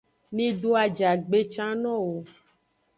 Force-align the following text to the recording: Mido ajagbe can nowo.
Mido 0.35 0.69
ajagbe 0.85 1.39
can 1.53 1.73
nowo. 1.81 2.15